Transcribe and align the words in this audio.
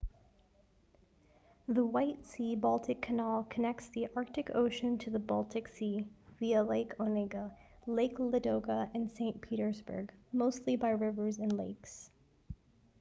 the 1.67 1.85
white 1.85 2.25
sea-baltic 2.25 3.03
canal 3.03 3.45
connects 3.51 3.87
the 3.89 4.07
arctic 4.15 4.49
ocean 4.55 4.97
to 4.97 5.11
the 5.11 5.19
baltic 5.19 5.67
sea 5.67 6.07
via 6.39 6.63
lake 6.63 6.97
onega 6.99 7.51
lake 7.85 8.17
ladoga 8.17 8.89
and 8.95 9.11
saint 9.11 9.39
petersburg 9.41 10.11
mostly 10.33 10.75
by 10.75 10.89
rivers 10.89 11.37
and 11.37 11.53
lakes 11.55 12.09